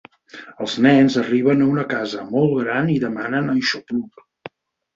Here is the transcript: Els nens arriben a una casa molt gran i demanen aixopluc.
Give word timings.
Els 0.63 0.77
nens 0.85 1.17
arriben 1.23 1.61
a 1.67 1.67
una 1.75 1.85
casa 1.93 2.25
molt 2.31 2.57
gran 2.63 2.91
i 2.97 2.99
demanen 3.07 3.55
aixopluc. 3.57 4.29